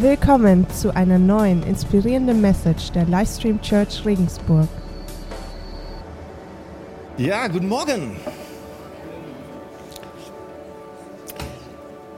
[0.00, 4.66] Willkommen zu einer neuen inspirierenden Message der Livestream Church Regensburg.
[7.18, 8.16] Ja, guten Morgen.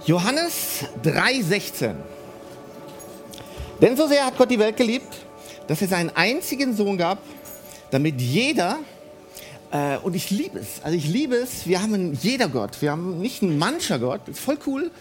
[0.07, 1.95] Johannes 3,16.
[3.81, 5.27] Denn so sehr hat Gott die Welt geliebt,
[5.67, 7.19] dass er seinen einzigen Sohn gab,
[7.91, 8.79] damit jeder,
[9.73, 12.93] äh, und ich liebe es, also ich liebe es, wir haben einen jeder Gott, wir
[12.93, 14.93] haben nicht einen mancher Gott, ist voll cool,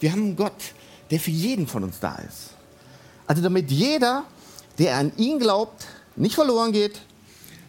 [0.00, 0.74] wir haben einen Gott,
[1.10, 2.50] der für jeden von uns da ist.
[3.26, 4.24] Also damit jeder,
[4.78, 5.86] der an ihn glaubt,
[6.16, 7.00] nicht verloren geht,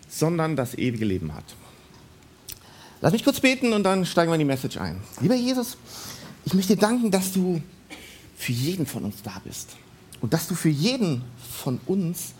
[0.09, 1.43] sondern das ewige Leben hat.
[3.02, 5.02] Lass mich kurz beten und dann steigen wir in die Message ein.
[5.20, 5.77] Lieber Jesus,
[6.45, 7.62] ich möchte dir danken, dass du
[8.35, 9.76] für jeden von uns da bist
[10.21, 12.34] und dass du für jeden von uns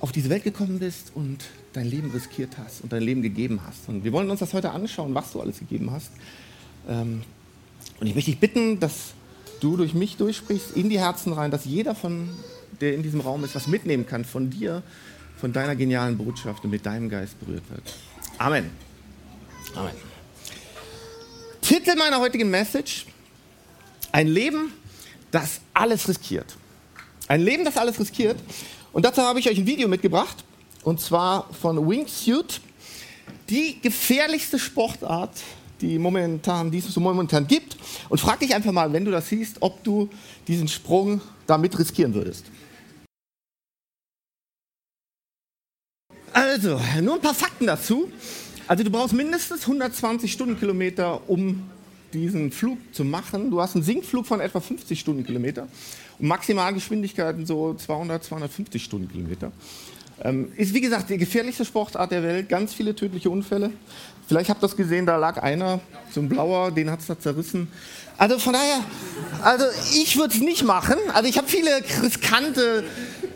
[0.00, 3.88] auf diese Welt gekommen bist und dein Leben riskiert hast und dein Leben gegeben hast.
[3.88, 6.10] Und wir wollen uns das heute anschauen, was du alles gegeben hast.
[6.88, 7.22] Ähm,
[8.00, 9.14] und ich möchte dich bitten, dass
[9.60, 12.28] du durch mich durchsprichst in die Herzen rein, dass jeder von,
[12.80, 14.82] der in diesem Raum ist, was mitnehmen kann von dir,
[15.36, 17.82] von deiner genialen Botschaft und mit deinem Geist berührt wird.
[18.38, 18.70] Amen.
[19.74, 19.92] Amen.
[21.60, 23.06] Titel meiner heutigen Message:
[24.12, 24.72] Ein Leben,
[25.30, 26.56] das alles riskiert.
[27.26, 28.38] Ein Leben, das alles riskiert.
[28.92, 30.44] Und dazu habe ich euch ein Video mitgebracht,
[30.82, 32.60] und zwar von Wingsuit.
[33.50, 35.32] Die gefährlichste Sportart,
[35.84, 37.76] die, momentan, die es momentan gibt.
[38.08, 40.08] Und frag dich einfach mal, wenn du das siehst, ob du
[40.48, 42.46] diesen Sprung damit riskieren würdest.
[46.32, 48.10] Also, nur ein paar Fakten dazu.
[48.66, 51.68] Also du brauchst mindestens 120 Stundenkilometer, um
[52.14, 53.50] diesen Flug zu machen.
[53.50, 55.68] Du hast einen Sinkflug von etwa 50 Stundenkilometer
[56.18, 59.52] und Maximalgeschwindigkeiten so 200, 250 Stundenkilometer.
[60.22, 63.70] Ähm, ist wie gesagt die gefährlichste Sportart der Welt, ganz viele tödliche Unfälle.
[64.26, 67.18] Vielleicht habt ihr das gesehen, da lag einer, so ein blauer, den hat es da
[67.18, 67.68] zerrissen.
[68.16, 68.80] Also von daher,
[69.42, 70.96] also ich würde es nicht machen.
[71.12, 71.70] Also ich habe viele
[72.02, 72.84] riskante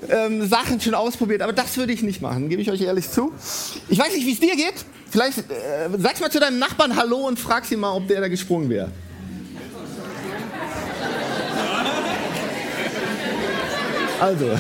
[0.09, 3.33] ähm, Sachen schon ausprobiert, aber das würde ich nicht machen, gebe ich euch ehrlich zu.
[3.89, 4.85] Ich weiß nicht, wie es dir geht.
[5.11, 8.29] Vielleicht äh, sagst mal zu deinem Nachbarn Hallo und fragst ihn mal, ob der da
[8.29, 8.91] gesprungen wäre.
[14.21, 14.51] Also.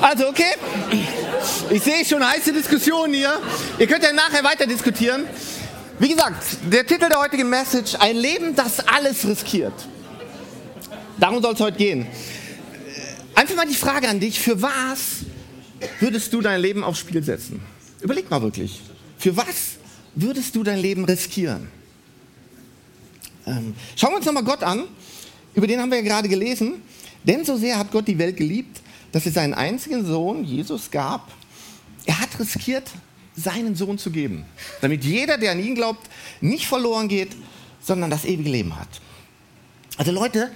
[0.00, 0.54] Also, okay.
[1.70, 3.38] Ich sehe schon heiße Diskussionen hier.
[3.78, 5.26] Ihr könnt ja nachher weiter diskutieren.
[5.98, 9.74] Wie gesagt, der Titel der heutigen Message, ein Leben, das alles riskiert.
[11.18, 12.06] Darum soll es heute gehen.
[13.34, 15.24] Einfach mal die Frage an dich, für was
[15.98, 17.60] würdest du dein Leben aufs Spiel setzen?
[18.00, 18.80] Überleg mal wirklich.
[19.18, 19.76] Für was
[20.14, 21.68] würdest du dein Leben riskieren?
[23.46, 24.84] Ähm, schauen wir uns nochmal Gott an.
[25.54, 26.82] Über den haben wir ja gerade gelesen.
[27.24, 28.80] Denn so sehr hat Gott die Welt geliebt,
[29.12, 31.30] dass er seinen einzigen Sohn, Jesus, gab.
[32.06, 32.90] Er hat riskiert,
[33.36, 34.44] seinen Sohn zu geben,
[34.80, 36.08] damit jeder, der an ihn glaubt,
[36.40, 37.30] nicht verloren geht,
[37.80, 38.88] sondern das ewige Leben hat.
[39.96, 40.50] Also Leute,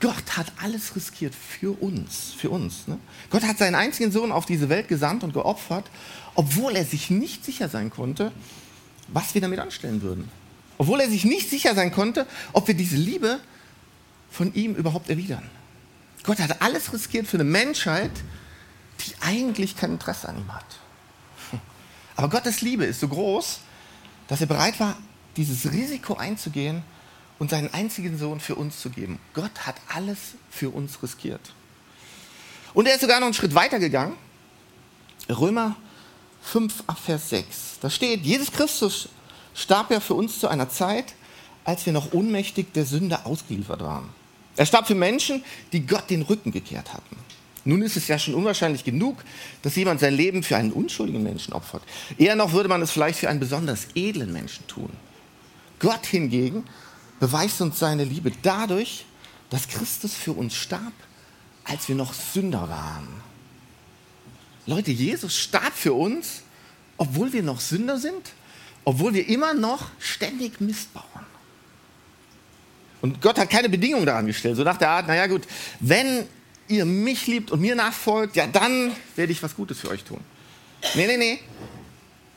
[0.00, 2.86] Gott hat alles riskiert für uns, für uns.
[2.86, 2.98] Ne?
[3.30, 5.86] Gott hat seinen einzigen Sohn auf diese Welt gesandt und geopfert,
[6.34, 8.32] obwohl er sich nicht sicher sein konnte,
[9.08, 10.28] was wir damit anstellen würden.
[10.78, 13.40] Obwohl er sich nicht sicher sein konnte, ob wir diese Liebe
[14.30, 15.48] von ihm überhaupt erwidern.
[16.26, 18.10] Gott hat alles riskiert für eine Menschheit,
[19.00, 20.66] die eigentlich kein Interesse an ihm hat.
[22.16, 23.60] Aber Gottes Liebe ist so groß,
[24.26, 24.96] dass er bereit war,
[25.36, 26.82] dieses Risiko einzugehen
[27.38, 29.20] und seinen einzigen Sohn für uns zu geben.
[29.34, 30.18] Gott hat alles
[30.50, 31.52] für uns riskiert.
[32.74, 34.16] Und er ist sogar noch einen Schritt weiter gegangen.
[35.28, 35.76] Römer
[36.42, 37.78] 5, Vers 6.
[37.80, 39.08] Da steht, Jesus Christus
[39.54, 41.14] starb ja für uns zu einer Zeit,
[41.64, 44.08] als wir noch ohnmächtig der Sünde ausgeliefert waren.
[44.56, 47.16] Er starb für Menschen, die Gott den Rücken gekehrt hatten.
[47.64, 49.24] Nun ist es ja schon unwahrscheinlich genug,
[49.62, 51.82] dass jemand sein Leben für einen unschuldigen Menschen opfert.
[52.16, 54.90] Eher noch würde man es vielleicht für einen besonders edlen Menschen tun.
[55.80, 56.64] Gott hingegen
[57.18, 59.04] beweist uns seine Liebe dadurch,
[59.50, 60.92] dass Christus für uns starb,
[61.64, 63.08] als wir noch Sünder waren.
[64.66, 66.42] Leute, Jesus starb für uns,
[66.96, 68.32] obwohl wir noch Sünder sind,
[68.84, 71.26] obwohl wir immer noch ständig Mist bauen.
[73.02, 74.56] Und Gott hat keine Bedingungen daran gestellt.
[74.56, 75.42] So nach der Art, naja gut,
[75.80, 76.24] wenn
[76.68, 80.20] ihr mich liebt und mir nachfolgt, ja dann werde ich was Gutes für euch tun.
[80.94, 81.38] Nee, nee, nee.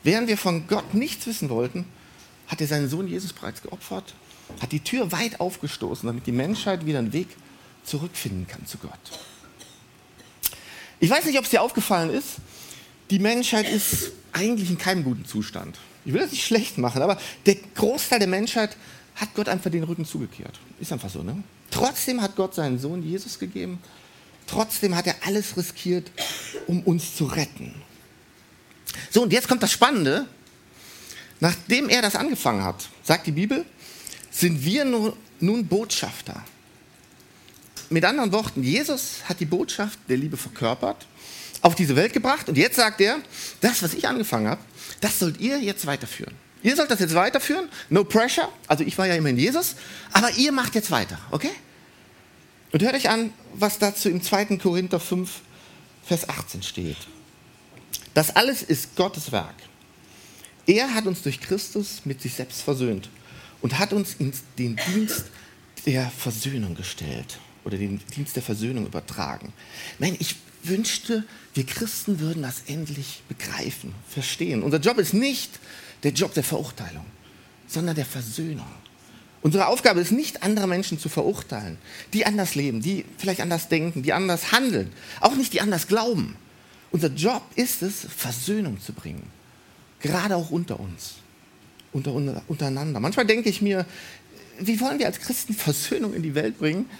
[0.02, 1.84] Während wir von Gott nichts wissen wollten,
[2.46, 4.14] hat er seinen Sohn Jesus bereits geopfert,
[4.60, 7.28] hat die Tür weit aufgestoßen, damit die Menschheit wieder einen Weg
[7.84, 8.90] zurückfinden kann zu Gott.
[10.98, 12.36] Ich weiß nicht, ob es dir aufgefallen ist,
[13.10, 15.78] die Menschheit ist eigentlich in keinem guten Zustand.
[16.04, 18.76] Ich will das nicht schlecht machen, aber der Großteil der Menschheit
[19.14, 20.58] hat Gott einfach den Rücken zugekehrt.
[20.80, 21.42] Ist einfach so, ne?
[21.70, 23.78] Trotzdem hat Gott seinen Sohn Jesus gegeben.
[24.46, 26.10] Trotzdem hat er alles riskiert,
[26.66, 27.74] um uns zu retten.
[29.10, 30.26] So, und jetzt kommt das Spannende.
[31.38, 33.64] Nachdem er das angefangen hat, sagt die Bibel,
[34.30, 34.84] sind wir
[35.40, 36.44] nun Botschafter.
[37.88, 41.06] Mit anderen Worten, Jesus hat die Botschaft der Liebe verkörpert,
[41.62, 43.20] auf diese Welt gebracht und jetzt sagt er,
[43.60, 44.60] das, was ich angefangen habe,
[45.00, 46.34] das sollt ihr jetzt weiterführen.
[46.62, 49.76] Ihr sollt das jetzt weiterführen, no pressure, also ich war ja immer in Jesus,
[50.12, 51.50] aber ihr macht jetzt weiter, okay?
[52.72, 54.58] Und hört euch an, was dazu im 2.
[54.58, 55.40] Korinther 5,
[56.04, 56.96] Vers 18 steht.
[58.14, 59.54] Das alles ist Gottes Werk.
[60.66, 63.08] Er hat uns durch Christus mit sich selbst versöhnt
[63.62, 65.24] und hat uns in den Dienst
[65.86, 69.52] der Versöhnung gestellt oder den Dienst der Versöhnung übertragen.
[69.98, 71.24] Nein, ich wünschte,
[71.54, 74.62] wir Christen würden das endlich begreifen, verstehen.
[74.62, 75.58] Unser Job ist nicht
[76.02, 77.04] der Job der Verurteilung,
[77.66, 78.66] sondern der Versöhnung.
[79.42, 81.78] Unsere Aufgabe ist nicht, andere Menschen zu verurteilen,
[82.12, 86.36] die anders leben, die vielleicht anders denken, die anders handeln, auch nicht die anders glauben.
[86.90, 89.30] Unser Job ist es, Versöhnung zu bringen,
[90.00, 91.14] gerade auch unter uns,
[91.92, 92.12] unter,
[92.48, 93.00] untereinander.
[93.00, 93.86] Manchmal denke ich mir,
[94.58, 96.90] wie wollen wir als Christen Versöhnung in die Welt bringen,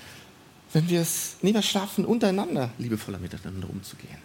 [0.73, 4.17] wenn wir es nie mehr schaffen, untereinander liebevoller miteinander umzugehen?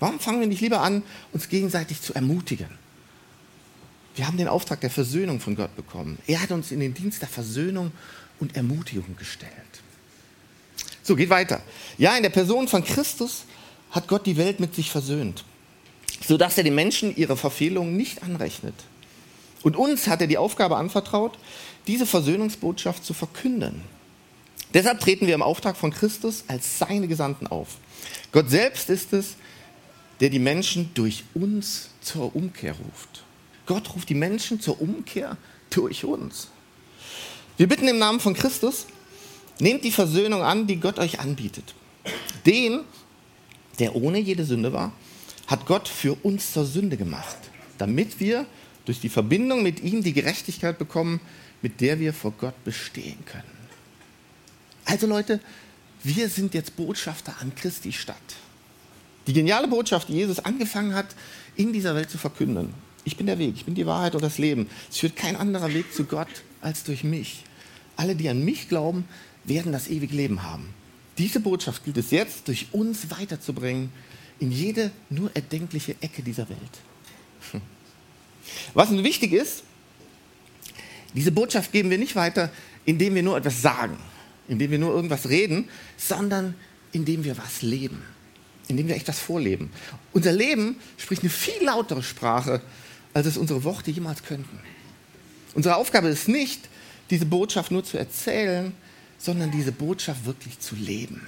[0.00, 1.02] Warum fangen wir nicht lieber an,
[1.32, 2.83] uns gegenseitig zu ermutigen?
[4.14, 6.18] Wir haben den Auftrag der Versöhnung von Gott bekommen.
[6.26, 7.90] Er hat uns in den Dienst der Versöhnung
[8.38, 9.52] und Ermutigung gestellt.
[11.02, 11.60] So, geht weiter.
[11.98, 13.44] Ja, in der Person von Christus
[13.90, 15.44] hat Gott die Welt mit sich versöhnt,
[16.26, 18.74] sodass er den Menschen ihre Verfehlungen nicht anrechnet.
[19.62, 21.38] Und uns hat er die Aufgabe anvertraut,
[21.86, 23.82] diese Versöhnungsbotschaft zu verkünden.
[24.72, 27.76] Deshalb treten wir im Auftrag von Christus als seine Gesandten auf.
[28.32, 29.36] Gott selbst ist es,
[30.20, 33.23] der die Menschen durch uns zur Umkehr ruft.
[33.66, 35.36] Gott ruft die Menschen zur Umkehr
[35.70, 36.48] durch uns.
[37.56, 38.86] Wir bitten im Namen von Christus,
[39.58, 41.74] nehmt die Versöhnung an, die Gott euch anbietet.
[42.46, 42.80] Den,
[43.78, 44.92] der ohne jede Sünde war,
[45.46, 47.36] hat Gott für uns zur Sünde gemacht,
[47.78, 48.46] damit wir
[48.84, 51.20] durch die Verbindung mit ihm die Gerechtigkeit bekommen,
[51.62, 53.44] mit der wir vor Gott bestehen können.
[54.84, 55.40] Also Leute,
[56.02, 58.16] wir sind jetzt Botschafter an Christi Stadt.
[59.26, 61.06] Die geniale Botschaft, die Jesus angefangen hat,
[61.56, 62.74] in dieser Welt zu verkünden.
[63.04, 64.68] Ich bin der Weg, ich bin die Wahrheit und das Leben.
[64.90, 66.28] Es führt kein anderer Weg zu Gott
[66.60, 67.44] als durch mich.
[67.96, 69.04] Alle, die an mich glauben,
[69.44, 70.72] werden das ewige Leben haben.
[71.18, 73.92] Diese Botschaft gilt es jetzt durch uns weiterzubringen
[74.40, 76.58] in jede nur erdenkliche Ecke dieser Welt.
[78.74, 79.62] Was nun wichtig ist,
[81.14, 82.50] diese Botschaft geben wir nicht weiter,
[82.84, 83.96] indem wir nur etwas sagen,
[84.48, 86.54] indem wir nur irgendwas reden, sondern
[86.92, 88.02] indem wir was leben,
[88.66, 89.70] indem wir echt was vorleben.
[90.12, 92.60] Unser Leben spricht eine viel lautere Sprache
[93.14, 94.58] als es unsere Worte jemals könnten.
[95.54, 96.68] Unsere Aufgabe ist nicht,
[97.10, 98.72] diese Botschaft nur zu erzählen,
[99.18, 101.26] sondern diese Botschaft wirklich zu leben.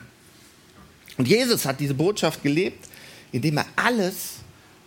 [1.17, 2.89] Und Jesus hat diese Botschaft gelebt,
[3.33, 4.35] indem er alles,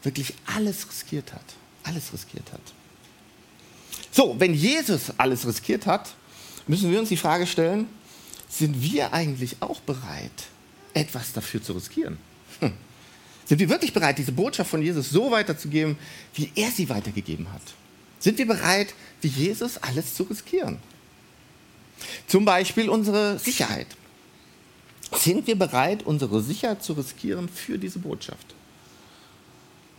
[0.03, 1.45] wirklich alles riskiert hat.
[1.83, 2.61] Alles riskiert hat.
[4.11, 6.13] So, wenn Jesus alles riskiert hat,
[6.67, 7.87] müssen wir uns die Frage stellen,
[8.49, 10.31] sind wir eigentlich auch bereit,
[10.93, 12.17] etwas dafür zu riskieren?
[12.59, 12.73] Hm.
[13.49, 15.97] Sind wir wirklich bereit, diese Botschaft von Jesus so weiterzugeben,
[16.35, 17.63] wie er sie weitergegeben hat?
[18.19, 20.77] Sind wir bereit, wie Jesus alles zu riskieren?
[22.27, 23.87] Zum Beispiel unsere Sicherheit.
[25.17, 28.53] Sind wir bereit, unsere Sicherheit zu riskieren für diese Botschaft?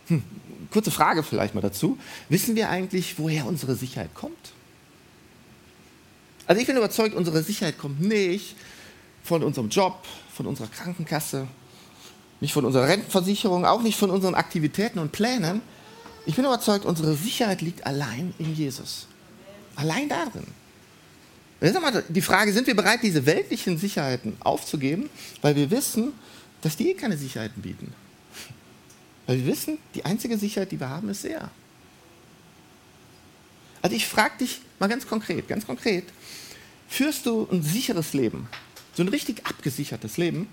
[0.07, 0.23] Hm,
[0.71, 1.97] kurze Frage vielleicht mal dazu.
[2.29, 4.53] Wissen wir eigentlich, woher unsere Sicherheit kommt?
[6.47, 8.55] Also ich bin überzeugt, unsere Sicherheit kommt nicht
[9.25, 11.49] von unserem Job, von unserer Krankenkasse,
[12.41, 15.61] nicht von unserer Rentenversicherung, auch nicht von unseren Aktivitäten und Plänen.
[16.25, 19.07] Ich bin überzeugt, unsere Sicherheit liegt allein in Jesus.
[19.75, 20.45] Allein darin.
[21.61, 25.09] Jetzt einmal die Frage, sind wir bereit, diese weltlichen Sicherheiten aufzugeben,
[25.41, 26.13] weil wir wissen,
[26.61, 27.93] dass die eh keine Sicherheiten bieten.
[29.27, 31.51] Weil wir wissen, die einzige Sicherheit, die wir haben, ist er.
[33.83, 36.05] Also ich frage dich mal ganz konkret, ganz konkret,
[36.87, 38.47] führst du ein sicheres Leben,
[38.95, 40.47] so ein richtig abgesichertes Leben,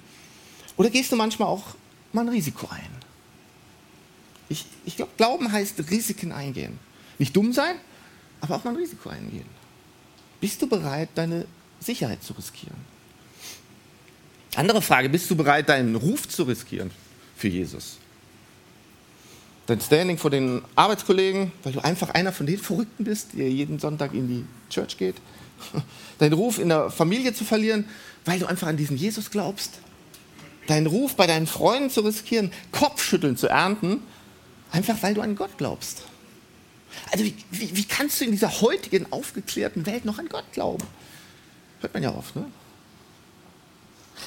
[0.79, 1.65] oder gehst du manchmal auch
[2.13, 2.89] mal ein Risiko ein?
[4.49, 6.79] Ich, ich glaube, Glauben heißt Risiken eingehen.
[7.19, 7.75] Nicht dumm sein,
[8.41, 9.45] aber auch mal ein Risiko eingehen.
[10.41, 11.45] Bist du bereit, deine
[11.81, 12.77] Sicherheit zu riskieren?
[14.57, 16.91] Andere Frage, bist du bereit, deinen Ruf zu riskieren
[17.37, 17.99] für Jesus?
[19.67, 23.79] Dein Standing vor den Arbeitskollegen, weil du einfach einer von den Verrückten bist, der jeden
[23.79, 25.17] Sonntag in die Church geht?
[26.19, 27.85] Deinen Ruf in der Familie zu verlieren,
[28.25, 29.81] weil du einfach an diesen Jesus glaubst?
[30.69, 34.03] Deinen Ruf bei deinen Freunden zu riskieren, Kopfschütteln zu ernten,
[34.71, 36.03] einfach weil du an Gott glaubst.
[37.11, 40.85] Also wie, wie, wie, kannst du in dieser heutigen aufgeklärten Welt noch an Gott glauben?
[41.81, 42.45] Hört man ja oft, ne?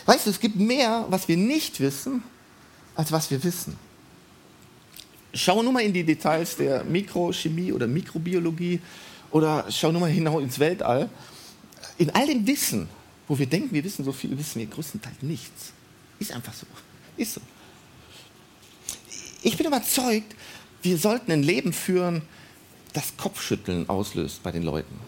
[0.05, 2.23] Weißt du, es gibt mehr, was wir nicht wissen,
[2.95, 3.77] als was wir wissen.
[5.33, 8.81] Schau nur mal in die Details der Mikrochemie oder Mikrobiologie
[9.31, 11.09] oder schau nur mal hinaus ins Weltall.
[11.97, 12.89] In all dem Wissen,
[13.27, 15.73] wo wir denken, wir wissen so viel, wissen wir größtenteils nichts.
[16.21, 16.67] Ist einfach so.
[17.17, 17.41] Ist so.
[19.41, 20.35] Ich bin überzeugt,
[20.83, 22.21] wir sollten ein Leben führen,
[22.93, 24.99] das Kopfschütteln auslöst bei den Leuten.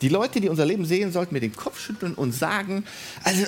[0.00, 2.84] Die Leute, die unser Leben sehen, sollten mir den Kopf schütteln und sagen,
[3.22, 3.44] also,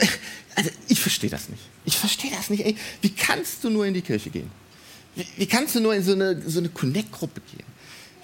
[0.54, 1.62] also ich verstehe das nicht.
[1.86, 2.64] Ich verstehe das nicht.
[2.64, 4.50] Ey, wie kannst du nur in die Kirche gehen?
[5.16, 7.66] Wie, wie kannst du nur in so eine, so eine Connect-Gruppe gehen?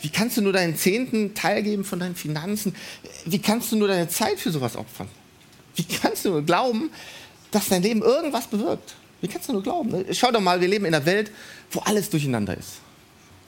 [0.02, 2.74] Wie kannst du nur deinen Zehnten teilgeben von deinen Finanzen?
[3.24, 5.08] Wie kannst du nur deine Zeit für sowas opfern?
[5.74, 6.90] Wie kannst du nur glauben,
[7.50, 8.94] dass dein Leben irgendwas bewirkt?
[9.20, 10.04] Wie kannst du nur glauben?
[10.12, 11.30] Schau doch mal, wir leben in einer Welt,
[11.70, 12.80] wo alles durcheinander ist.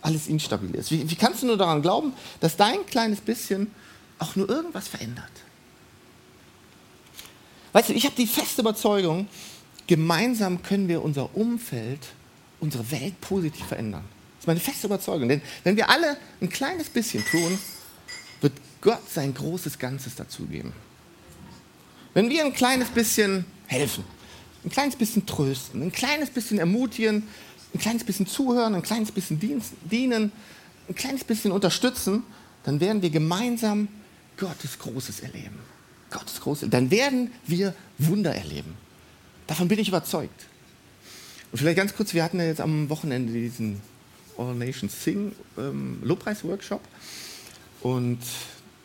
[0.02, 0.90] Alles instabil ist.
[0.90, 3.71] Wie, wie kannst du nur daran glauben, dass dein kleines bisschen
[4.18, 5.30] auch nur irgendwas verändert?
[7.73, 9.28] Weißt du, ich habe die feste Überzeugung,
[9.87, 12.00] gemeinsam können wir unser Umfeld,
[12.61, 14.04] unsere Welt positiv verändern.
[14.37, 15.28] Das ist meine feste Überzeugung.
[15.28, 17.59] Denn wenn wir alle ein kleines bisschen tun,
[18.40, 20.73] wird Gott sein großes Ganzes dazugeben.
[22.12, 24.05] Wenn wir ein kleines bisschen helfen,
[24.64, 27.25] ein kleines bisschen trösten, ein kleines bisschen ermutigen,
[27.75, 29.41] ein kleines bisschen zuhören, ein kleines bisschen
[29.91, 30.33] dienen,
[30.88, 32.23] ein kleines bisschen unterstützen,
[32.64, 33.88] dann werden wir gemeinsam
[34.37, 35.59] Gottes Großes erleben.
[36.11, 36.71] Gottes Großes.
[36.71, 38.75] Dann werden wir Wunder erleben.
[39.47, 40.47] Davon bin ich überzeugt.
[41.50, 43.81] Und vielleicht ganz kurz, wir hatten ja jetzt am Wochenende diesen
[44.38, 46.81] All Nations Sing ähm, Lobpreis-Workshop.
[47.81, 48.21] Und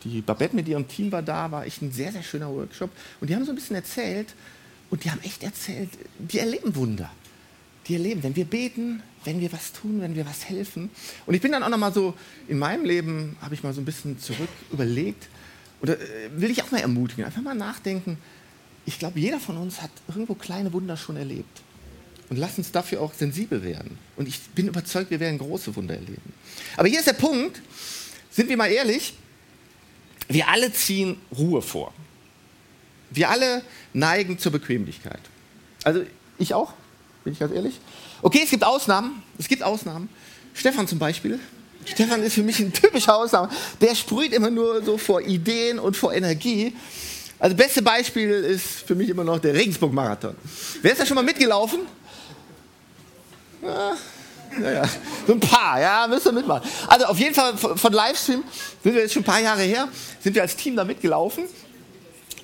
[0.04, 2.90] die Babette mit ihrem Team war da, war echt ein sehr, sehr schöner Workshop.
[3.20, 4.34] Und die haben so ein bisschen erzählt,
[4.90, 7.10] und die haben echt erzählt, die erleben Wunder.
[7.86, 10.90] Die erleben, wenn wir beten, wenn wir was tun, wenn wir was helfen.
[11.26, 12.14] Und ich bin dann auch noch mal so,
[12.46, 15.28] in meinem Leben habe ich mal so ein bisschen zurück überlegt,
[15.80, 18.18] oder äh, will ich auch mal ermutigen, einfach mal nachdenken.
[18.84, 21.62] Ich glaube, jeder von uns hat irgendwo kleine Wunder schon erlebt.
[22.30, 23.96] Und lass uns dafür auch sensibel werden.
[24.16, 26.32] Und ich bin überzeugt, wir werden große Wunder erleben.
[26.76, 27.62] Aber hier ist der Punkt,
[28.30, 29.14] sind wir mal ehrlich,
[30.28, 31.94] wir alle ziehen Ruhe vor.
[33.10, 33.62] Wir alle
[33.92, 35.20] neigen zur Bequemlichkeit.
[35.84, 36.02] Also
[36.38, 36.72] ich auch,
[37.24, 37.80] bin ich ganz ehrlich.
[38.22, 39.22] Okay, es gibt Ausnahmen.
[39.38, 40.08] Es gibt Ausnahmen.
[40.54, 41.38] Stefan zum Beispiel.
[41.84, 43.48] Stefan ist für mich ein typischer Ausnahme.
[43.80, 46.74] Der sprüht immer nur so vor Ideen und vor Energie.
[47.38, 50.34] Also beste Beispiel ist für mich immer noch der Regensburg-Marathon.
[50.82, 51.80] Wer ist da schon mal mitgelaufen?
[53.62, 53.96] Ja,
[54.58, 54.88] naja,
[55.26, 56.68] so ein paar, ja, müsst ihr mitmachen.
[56.86, 58.42] Also auf jeden Fall von Livestream
[58.82, 59.88] sind wir jetzt schon ein paar Jahre her,
[60.20, 61.44] sind wir als Team da mitgelaufen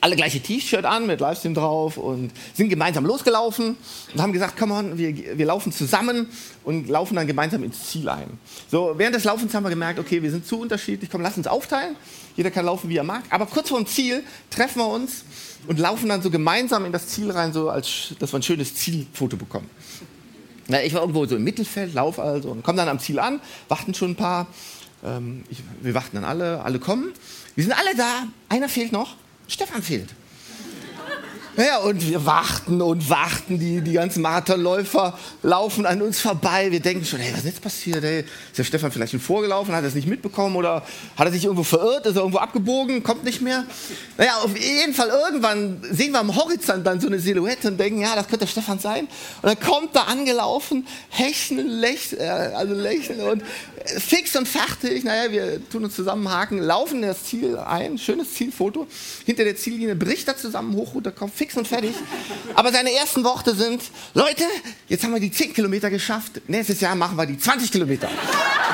[0.04, 3.74] alle gleiche T-Shirt an mit Livestream drauf und sind gemeinsam losgelaufen
[4.12, 6.28] und haben gesagt, komm on, wir, wir laufen zusammen
[6.62, 8.38] und laufen dann gemeinsam ins Ziel ein.
[8.70, 11.46] So, während des Laufens haben wir gemerkt, okay, wir sind zu unterschiedlich, komm, lass uns
[11.46, 11.96] aufteilen.
[12.36, 13.22] Jeder kann laufen, wie er mag.
[13.30, 15.24] Aber kurz vor dem Ziel treffen wir uns
[15.68, 18.74] und laufen dann so gemeinsam in das Ziel rein, so als, dass wir ein schönes
[18.74, 19.70] Zielfoto bekommen.
[20.68, 23.40] Na, ich war irgendwo so im Mittelfeld, lauf also und komme dann am Ziel an,
[23.68, 24.48] warten schon ein paar.
[25.02, 27.14] Ähm, ich, wir warten dann alle, alle kommen.
[27.54, 29.16] Wir sind alle da, einer fehlt noch.
[29.48, 30.10] Stefan fehlt.
[31.56, 36.72] Naja, und wir warten und warten, die, die ganzen Marathonläufer laufen an uns vorbei.
[36.72, 38.02] Wir denken schon, hey, was ist jetzt passiert?
[38.02, 40.82] Hey, ist der Stefan vielleicht schon vorgelaufen, hat er es nicht mitbekommen oder
[41.16, 43.64] hat er sich irgendwo verirrt, ist er irgendwo abgebogen, kommt nicht mehr?
[44.18, 48.00] Naja, auf jeden Fall irgendwann sehen wir am Horizont dann so eine Silhouette und denken,
[48.00, 49.06] ja, das könnte der Stefan sein.
[49.40, 53.44] Und dann kommt er angelaufen, hecheln, lächeln, äh, also lächeln und
[53.84, 55.04] fix und fertig.
[55.04, 58.88] Naja, wir tun uns zusammenhaken, laufen in das Ziel ein, schönes Zielfoto.
[59.24, 61.94] Hinter der Ziellinie bricht er zusammen, hoch, runter, Kopf, fix und fertig.
[62.54, 63.82] Aber seine ersten Worte sind,
[64.14, 64.44] Leute,
[64.88, 68.08] jetzt haben wir die 10 Kilometer geschafft, nächstes Jahr machen wir die 20 Kilometer.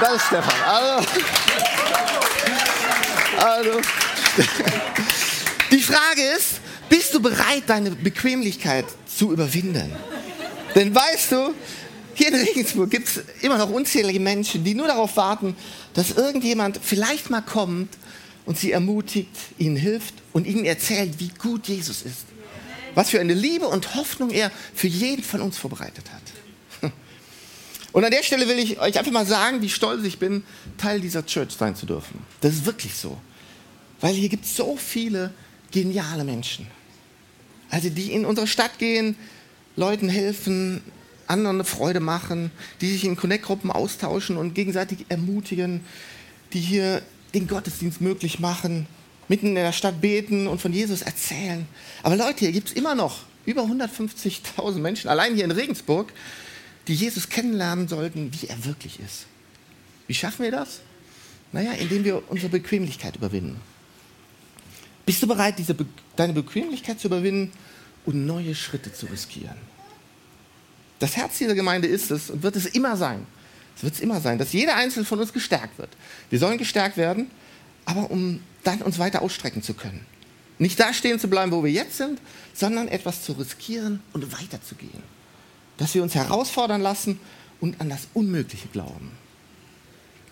[0.01, 0.55] Das ist Stefan.
[0.67, 1.09] Also,
[3.39, 3.81] also
[5.71, 9.93] die Frage ist, bist du bereit, deine Bequemlichkeit zu überwinden?
[10.75, 11.55] Denn weißt du,
[12.15, 15.57] hier in Regensburg gibt es immer noch unzählige Menschen, die nur darauf warten,
[15.95, 17.97] dass irgendjemand vielleicht mal kommt
[18.47, 22.30] und sie ermutigt, ihnen hilft und ihnen erzählt, wie gut Jesus ist
[22.95, 26.93] was für eine Liebe und Hoffnung er für jeden von uns vorbereitet hat.
[27.93, 30.45] Und an der Stelle will ich euch einfach mal sagen, wie stolz ich bin,
[30.79, 32.21] Teil dieser Church sein zu dürfen.
[32.41, 33.19] Das ist wirklich so.
[34.01, 35.33] Weil hier gibt es so viele
[35.71, 36.67] geniale Menschen.
[37.69, 39.17] Also die in unsere Stadt gehen,
[39.77, 40.83] Leuten helfen,
[41.27, 45.81] anderen eine Freude machen, die sich in Connect-Gruppen austauschen und gegenseitig ermutigen,
[46.53, 47.03] die hier
[47.35, 48.87] den Gottesdienst möglich machen,
[49.31, 51.67] mitten in der Stadt beten und von Jesus erzählen.
[52.03, 56.13] Aber Leute, hier gibt es immer noch über 150.000 Menschen, allein hier in Regensburg,
[56.89, 59.27] die Jesus kennenlernen sollten, wie er wirklich ist.
[60.09, 60.81] Wie schaffen wir das?
[61.53, 63.61] Naja, indem wir unsere Bequemlichkeit überwinden.
[65.07, 67.53] Bist du bereit, diese Be deine Bequemlichkeit zu überwinden
[68.07, 69.57] und neue Schritte zu riskieren.
[70.99, 73.25] Das Herz dieser Gemeinde ist es und wird es immer sein.
[73.77, 75.91] Es wird es immer sein, dass jeder Einzelne von uns gestärkt wird.
[76.31, 77.31] Wir sollen gestärkt werden,
[77.85, 80.05] aber um dann uns weiter ausstrecken zu können.
[80.59, 82.21] Nicht da stehen zu bleiben, wo wir jetzt sind,
[82.53, 85.03] sondern etwas zu riskieren und weiterzugehen.
[85.79, 87.19] Dass wir uns herausfordern lassen
[87.61, 89.13] und an das Unmögliche glauben.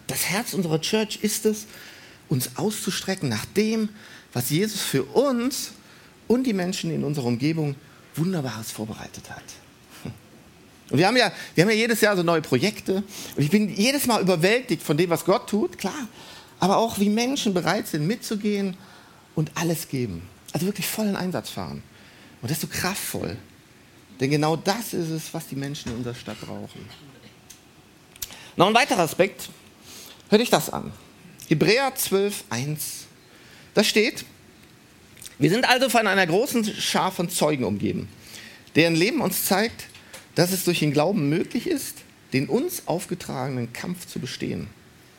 [0.07, 1.67] Das Herz unserer Church ist es,
[2.29, 3.89] uns auszustrecken nach dem,
[4.33, 5.73] was Jesus für uns
[6.27, 7.75] und die Menschen in unserer Umgebung
[8.15, 9.45] Wunderbares vorbereitet hat.
[10.91, 13.03] Und wir haben, ja, wir haben ja jedes Jahr so neue Projekte.
[13.37, 16.09] Und ich bin jedes Mal überwältigt von dem, was Gott tut, klar.
[16.61, 18.77] Aber auch wie Menschen bereit sind, mitzugehen
[19.35, 20.23] und alles geben.
[20.53, 21.83] Also wirklich vollen Einsatz fahren.
[22.41, 23.37] Und das ist so kraftvoll.
[24.21, 26.85] Denn genau das ist es, was die Menschen in unserer Stadt brauchen.
[28.57, 29.49] Noch ein weiterer Aspekt.
[30.31, 30.93] Hört euch das an.
[31.49, 33.07] Hebräer 12, 1.
[33.75, 34.25] Da steht,
[35.39, 38.09] wir sind also von einer großen Schar von Zeugen umgeben,
[38.75, 39.85] deren Leben uns zeigt,
[40.35, 41.99] dass es durch den Glauben möglich ist,
[42.33, 44.69] den uns aufgetragenen Kampf zu bestehen.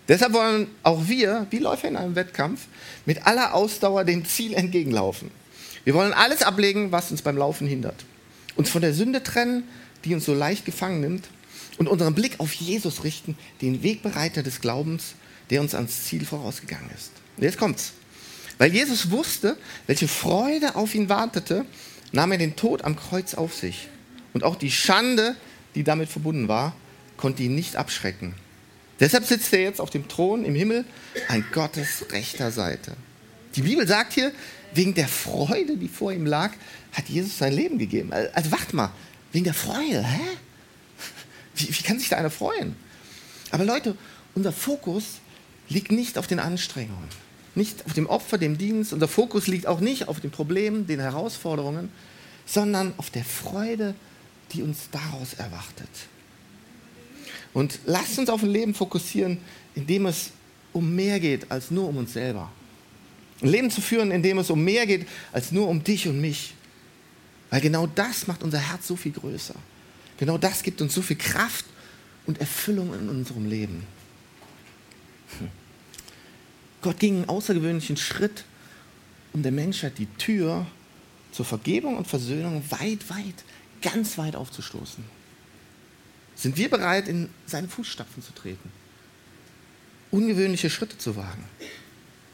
[0.10, 2.66] Deshalb wollen auch wir, wie Läufer in einem Wettkampf,
[3.06, 5.30] mit aller Ausdauer dem Ziel entgegenlaufen.
[5.86, 8.04] Wir wollen alles ablegen, was uns beim Laufen hindert.
[8.56, 9.63] Uns von der Sünde trennen,
[10.04, 11.30] die uns so leicht gefangen nimmt,
[11.78, 15.13] und unseren Blick auf Jesus richten, den Wegbereiter des Glaubens,
[15.50, 17.12] der uns ans Ziel vorausgegangen ist.
[17.38, 17.94] Und jetzt kommt's.
[18.58, 21.66] Weil Jesus wusste, welche Freude auf ihn wartete,
[22.12, 23.88] nahm er den Tod am Kreuz auf sich.
[24.34, 25.36] Und auch die Schande,
[25.75, 26.75] die damit verbunden war,
[27.16, 28.34] konnte ihn nicht abschrecken.
[29.00, 30.86] Deshalb sitzt er jetzt auf dem Thron im Himmel
[31.27, 32.94] an Gottes rechter Seite.
[33.56, 34.32] Die Bibel sagt hier,
[34.74, 36.51] wegen der Freude, die vor ihm lag,
[36.91, 38.12] hat Jesus sein Leben gegeben.
[38.34, 38.91] Also wacht mal,
[39.32, 40.20] wegen der Freude, hä?
[41.56, 42.75] Wie, wie kann sich da einer freuen?
[43.51, 43.96] Aber Leute,
[44.36, 45.06] unser Fokus
[45.70, 47.08] liegt nicht auf den Anstrengungen,
[47.56, 48.94] nicht auf dem Opfer, dem Dienst.
[48.94, 51.91] Unser Fokus liegt auch nicht auf den Problemen, den Herausforderungen,
[52.46, 53.96] sondern auf der Freude,
[54.53, 55.89] die uns daraus erwartet.
[57.53, 59.40] Und lasst uns auf ein Leben fokussieren,
[59.75, 60.31] in dem es
[60.74, 62.51] um mehr geht als nur um uns selber.
[63.42, 66.20] Ein Leben zu führen, in dem es um mehr geht als nur um dich und
[66.20, 66.53] mich.
[67.50, 69.55] Weil genau das macht unser Herz so viel größer.
[70.18, 71.66] Genau das gibt uns so viel Kraft
[72.25, 73.85] und Erfüllung in unserem Leben.
[76.81, 78.44] Gott ging einen außergewöhnlichen Schritt,
[79.33, 80.66] um der Menschheit die Tür
[81.31, 83.44] zur Vergebung und Versöhnung weit, weit
[83.81, 85.03] ganz weit aufzustoßen?
[86.40, 88.72] Sind wir bereit, in seine Fußstapfen zu treten?
[90.10, 91.44] Ungewöhnliche Schritte zu wagen?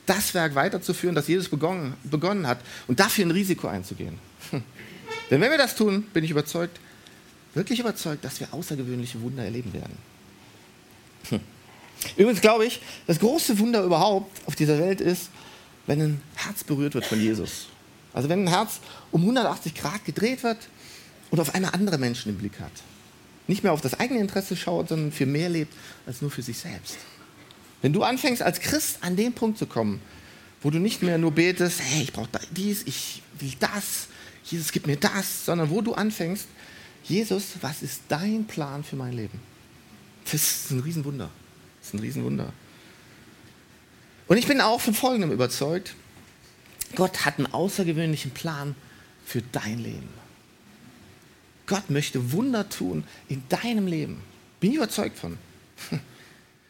[0.05, 4.19] Das Werk weiterzuführen, das Jesus begonnen, begonnen hat und dafür ein Risiko einzugehen?
[4.51, 4.61] Hm.
[5.31, 6.79] Denn wenn wir das tun, bin ich überzeugt,
[7.55, 9.97] wirklich überzeugt, dass wir außergewöhnliche Wunder erleben werden.
[11.29, 11.39] Hm.
[12.15, 15.31] Übrigens glaube ich, das große Wunder überhaupt auf dieser Welt ist,
[15.87, 17.69] wenn ein Herz berührt wird von Jesus.
[18.13, 20.59] Also wenn ein Herz um 180 Grad gedreht wird
[21.31, 22.71] und auf einmal andere Menschen im Blick hat.
[23.47, 25.73] Nicht mehr auf das eigene Interesse schaut, sondern für mehr lebt
[26.05, 26.97] als nur für sich selbst.
[27.81, 30.01] Wenn du anfängst als Christ an den Punkt zu kommen,
[30.61, 34.07] wo du nicht mehr nur betest, hey, ich brauche dies, ich will das,
[34.45, 36.47] Jesus gibt mir das, sondern wo du anfängst,
[37.03, 39.39] Jesus, was ist dein Plan für mein Leben?
[40.23, 41.29] Das ist ein Riesenwunder.
[41.79, 42.51] Das ist ein Riesenwunder.
[44.27, 45.93] Und ich bin auch von Folgendem überzeugt.
[46.95, 48.75] Gott hat einen außergewöhnlichen Plan
[49.23, 50.09] für dein Leben.
[51.67, 54.21] Gott möchte Wunder tun in deinem Leben.
[54.59, 55.37] Bin ich überzeugt von.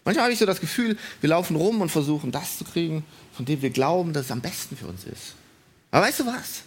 [0.05, 3.03] Manchmal habe ich so das Gefühl, wir laufen rum und versuchen das zu kriegen,
[3.33, 5.33] von dem wir glauben, dass es am besten für uns ist.
[5.91, 6.61] Aber weißt du was?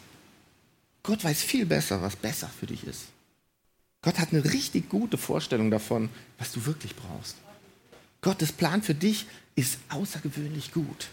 [1.02, 3.04] Gott weiß viel besser, was besser für dich ist.
[4.02, 7.36] Gott hat eine richtig gute Vorstellung davon, was du wirklich brauchst.
[8.20, 11.08] Gottes Plan für dich ist außergewöhnlich gut.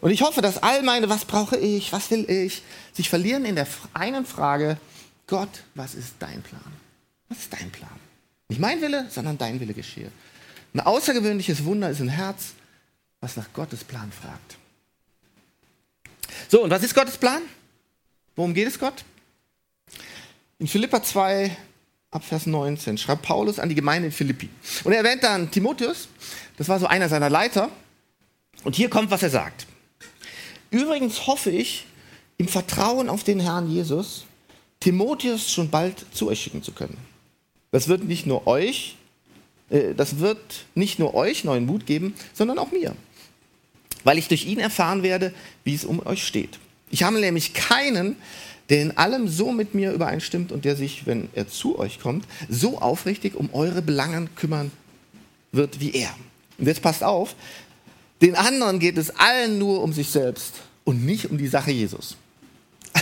[0.00, 3.56] Und ich hoffe, dass all meine, was brauche ich, was will ich, sich verlieren in
[3.56, 4.78] der einen Frage,
[5.26, 6.60] Gott, was ist dein Plan?
[7.28, 7.90] Was ist dein Plan?
[8.48, 10.10] Nicht mein Wille, sondern dein Wille geschehe.
[10.74, 12.52] Ein außergewöhnliches Wunder ist ein Herz,
[13.20, 14.56] was nach Gottes Plan fragt.
[16.48, 17.42] So, und was ist Gottes Plan?
[18.36, 19.04] Worum geht es Gott?
[20.58, 21.56] In Philippa 2,
[22.10, 24.50] Abvers 19, schreibt Paulus an die Gemeinde in Philippi.
[24.84, 26.08] Und er erwähnt dann Timotheus,
[26.56, 27.70] das war so einer seiner Leiter.
[28.62, 29.66] Und hier kommt, was er sagt.
[30.70, 31.86] Übrigens hoffe ich,
[32.36, 34.24] im Vertrauen auf den Herrn Jesus,
[34.84, 36.98] Timotheus schon bald zu euch schicken zu können.
[37.70, 38.96] Das wird nicht nur euch,
[39.70, 42.94] äh, das wird nicht nur euch neuen Mut geben, sondern auch mir,
[44.04, 45.32] weil ich durch ihn erfahren werde,
[45.64, 46.58] wie es um euch steht.
[46.90, 48.16] Ich habe nämlich keinen,
[48.68, 52.26] der in allem so mit mir übereinstimmt und der sich, wenn er zu euch kommt,
[52.50, 54.70] so aufrichtig um eure Belangen kümmern
[55.50, 56.14] wird wie er.
[56.58, 57.34] Und jetzt passt auf,
[58.20, 62.18] den anderen geht es allen nur um sich selbst und nicht um die Sache Jesus.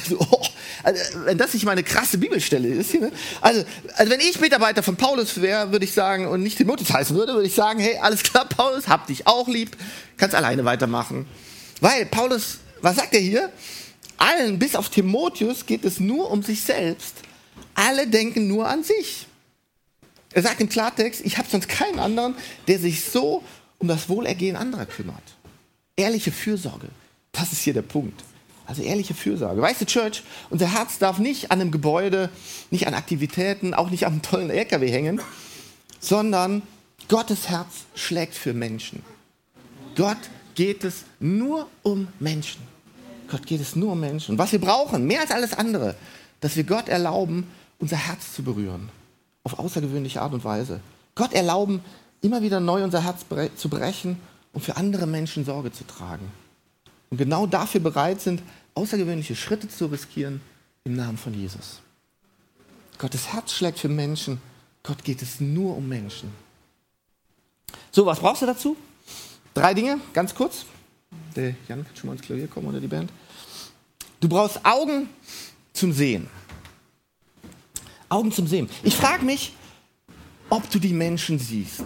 [0.02, 0.46] Also, oh,
[0.82, 2.90] also, wenn das nicht mal eine krasse Bibelstelle ist.
[2.90, 3.12] Hier, ne?
[3.40, 3.64] also,
[3.96, 7.34] also, wenn ich Mitarbeiter von Paulus wäre, würde ich sagen, und nicht Timotheus heißen würde,
[7.34, 9.76] würde ich sagen, hey, alles klar, Paulus, hab dich auch lieb,
[10.16, 11.26] kannst alleine weitermachen.
[11.80, 13.52] Weil Paulus, was sagt er hier?
[14.16, 17.14] Allen, bis auf Timotheus, geht es nur um sich selbst.
[17.74, 19.26] Alle denken nur an sich.
[20.32, 22.34] Er sagt im Klartext, ich habe sonst keinen anderen,
[22.68, 23.42] der sich so
[23.78, 25.22] um das Wohlergehen anderer kümmert.
[25.96, 26.88] Ehrliche Fürsorge,
[27.32, 28.22] das ist hier der Punkt.
[28.66, 29.61] Also ehrliche Fürsorge.
[29.61, 32.31] Weißt du, Church, unser Herz darf nicht an einem Gebäude,
[32.70, 35.20] nicht an Aktivitäten, auch nicht am tollen LKW hängen,
[36.01, 36.62] sondern
[37.09, 39.03] Gottes Herz schlägt für Menschen.
[39.96, 40.18] Gott
[40.55, 42.61] geht es nur um Menschen.
[43.29, 44.38] Gott geht es nur um Menschen.
[44.38, 45.94] Was wir brauchen, mehr als alles andere,
[46.40, 48.90] dass wir Gott erlauben, unser Herz zu berühren.
[49.44, 50.81] Auf außergewöhnliche Art und Weise.
[51.14, 51.83] Gott erlauben,
[52.20, 53.25] immer wieder neu unser Herz
[53.57, 54.18] zu brechen
[54.53, 56.31] und für andere Menschen Sorge zu tragen
[57.12, 58.42] und genau dafür bereit sind,
[58.75, 60.40] außergewöhnliche Schritte zu riskieren
[60.85, 61.83] im Namen von Jesus.
[62.96, 64.40] Gottes Herz schlägt für Menschen.
[64.83, 66.33] Gott geht es nur um Menschen.
[67.90, 68.79] So, was brauchst du dazu?
[69.53, 70.64] Drei Dinge, ganz kurz.
[71.37, 73.12] Der Jan kann schon mal ins Klavier kommen oder die Band.
[74.18, 75.11] Du brauchst Augen
[75.75, 76.31] zum Sehen.
[78.09, 78.70] Augen zum Sehen.
[78.83, 79.53] Ich frage mich,
[80.48, 81.85] ob du die Menschen siehst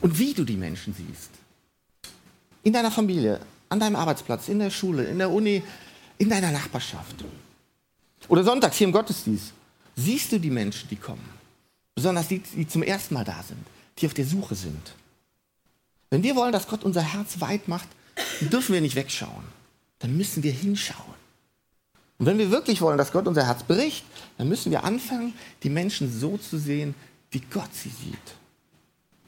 [0.00, 1.28] und wie du die Menschen siehst.
[2.62, 3.38] In deiner Familie,
[3.74, 5.62] an deinem Arbeitsplatz, in der Schule, in der Uni,
[6.18, 7.24] in deiner Nachbarschaft.
[8.28, 9.52] Oder sonntags hier im Gottesdienst.
[9.96, 11.28] Siehst du die Menschen, die kommen?
[11.94, 13.64] Besonders die, die zum ersten Mal da sind,
[13.98, 14.94] die auf der Suche sind.
[16.10, 17.88] Wenn wir wollen, dass Gott unser Herz weit macht,
[18.40, 19.44] dürfen wir nicht wegschauen.
[19.98, 21.14] Dann müssen wir hinschauen.
[22.18, 24.04] Und wenn wir wirklich wollen, dass Gott unser Herz bricht,
[24.38, 25.34] dann müssen wir anfangen,
[25.64, 26.94] die Menschen so zu sehen,
[27.32, 28.34] wie Gott sie sieht.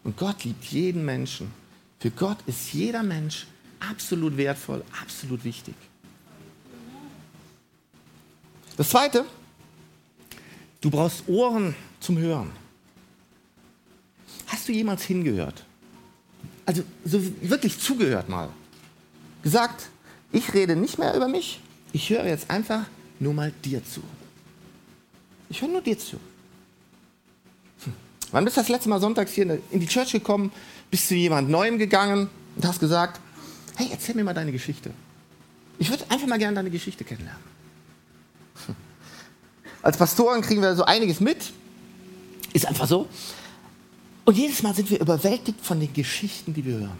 [0.05, 1.51] Und Gott liebt jeden Menschen.
[1.99, 3.47] Für Gott ist jeder Mensch
[3.81, 5.75] absolut wertvoll, absolut wichtig.
[8.77, 9.25] Das Zweite,
[10.81, 12.51] du brauchst Ohren zum Hören.
[14.47, 15.65] Hast du jemals hingehört?
[16.67, 18.51] Also so wirklich zugehört mal.
[19.43, 19.89] Gesagt,
[20.33, 21.61] ich rede nicht mehr über mich,
[21.93, 22.85] ich höre jetzt einfach
[23.21, 24.03] nur mal dir zu.
[25.49, 26.17] Ich höre nur dir zu.
[27.85, 27.93] Hm.
[28.33, 30.53] Wann bist du das letzte Mal sonntags hier in die Church gekommen?
[30.91, 33.21] Bist du jemand Neuem gegangen und hast gesagt,
[33.77, 34.91] hey, erzähl mir mal deine Geschichte.
[35.79, 37.43] Ich würde einfach mal gerne deine Geschichte kennenlernen.
[39.83, 41.53] Als Pastoren kriegen wir so einiges mit.
[42.53, 43.09] Ist einfach so.
[44.25, 46.99] Und jedes Mal sind wir überwältigt von den Geschichten, die wir hören.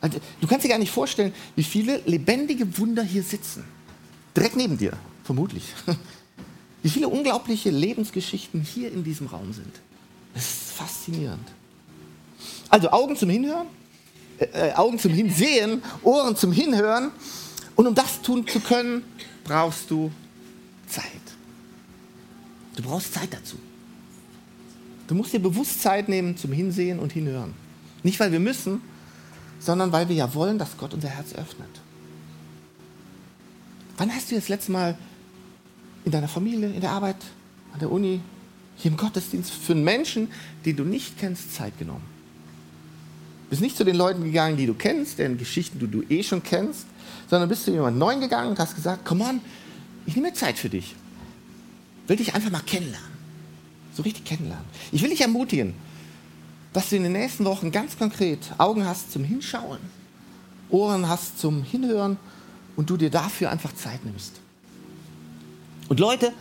[0.00, 3.64] Also, du kannst dir gar nicht vorstellen, wie viele lebendige Wunder hier sitzen.
[4.36, 4.92] Direkt neben dir,
[5.24, 5.64] vermutlich.
[6.82, 9.74] Wie viele unglaubliche Lebensgeschichten hier in diesem Raum sind.
[10.32, 11.46] Das ist faszinierend.
[12.70, 13.66] Also Augen zum Hinhören,
[14.40, 17.10] äh, Augen zum Hinsehen, Ohren zum Hinhören.
[17.76, 19.04] Und um das tun zu können,
[19.44, 20.10] brauchst du
[20.88, 21.04] Zeit.
[22.76, 23.56] Du brauchst Zeit dazu.
[25.06, 27.54] Du musst dir bewusst Zeit nehmen zum Hinsehen und Hinhören.
[28.02, 28.80] Nicht, weil wir müssen,
[29.58, 31.68] sondern weil wir ja wollen, dass Gott unser Herz öffnet.
[33.98, 34.96] Wann hast du das letzte Mal
[36.04, 37.16] in deiner Familie, in der Arbeit,
[37.72, 38.20] an der Uni,
[38.76, 40.28] hier im Gottesdienst für einen Menschen,
[40.64, 42.19] den du nicht kennst, Zeit genommen?
[43.50, 46.42] Bist nicht zu den Leuten gegangen, die du kennst, deren Geschichten du, du eh schon
[46.42, 46.86] kennst,
[47.28, 49.40] sondern bist zu jemandem Neuen gegangen und hast gesagt, komm on,
[50.06, 50.94] ich nehme Zeit für dich.
[52.06, 53.10] Will dich einfach mal kennenlernen.
[53.92, 54.64] So richtig kennenlernen.
[54.92, 55.74] Ich will dich ermutigen,
[56.72, 59.80] dass du in den nächsten Wochen ganz konkret Augen hast zum Hinschauen,
[60.70, 62.18] Ohren hast zum Hinhören
[62.76, 64.40] und du dir dafür einfach Zeit nimmst.
[65.88, 66.32] Und Leute,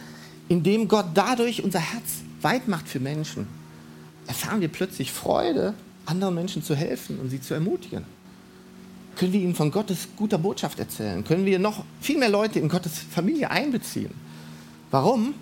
[0.48, 3.48] indem Gott dadurch unser Herz weit macht für Menschen,
[4.28, 5.74] erfahren wir plötzlich Freude
[6.10, 8.04] anderen Menschen zu helfen und sie zu ermutigen?
[9.15, 11.24] Können wir ihnen von Gottes guter Botschaft erzählen?
[11.24, 14.12] Können wir noch viel mehr Leute in Gottes Familie einbeziehen?
[14.91, 15.34] Warum?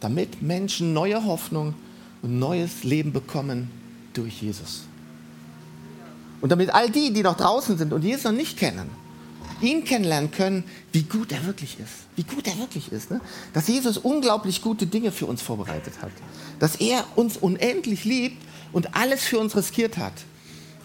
[0.00, 1.74] Damit Menschen neue Hoffnung
[2.22, 3.70] und neues Leben bekommen
[4.12, 4.82] durch Jesus.
[6.40, 8.90] Und damit all die, die noch draußen sind und Jesus noch nicht kennen,
[9.62, 12.06] ihn kennenlernen können, wie gut er wirklich ist.
[12.16, 13.10] Wie gut er wirklich ist.
[13.10, 13.20] Ne?
[13.54, 16.10] Dass Jesus unglaublich gute Dinge für uns vorbereitet hat.
[16.58, 20.14] Dass er uns unendlich liebt und alles für uns riskiert hat.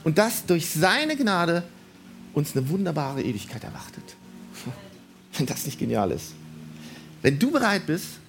[0.03, 1.63] Und das durch seine Gnade
[2.33, 4.15] uns eine wunderbare Ewigkeit erwartet.
[5.37, 6.33] Wenn das nicht genial ist.
[7.21, 8.19] Wenn du bereit bist,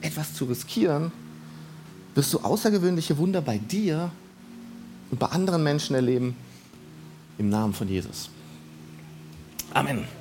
[0.00, 1.12] etwas zu riskieren,
[2.14, 4.10] wirst du außergewöhnliche Wunder bei dir
[5.10, 6.36] und bei anderen Menschen erleben
[7.38, 8.30] im Namen von Jesus.
[9.72, 10.04] Amen.